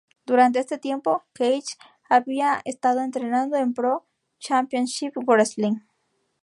Durante 0.25 0.57
este 0.57 0.79
tiempo, 0.79 1.25
Cage 1.31 1.77
había 2.09 2.61
estado 2.65 3.01
entrenando 3.01 3.57
en 3.57 3.75
Pro 3.75 4.07
Championship 4.39 5.11
Wrestling. 5.27 5.81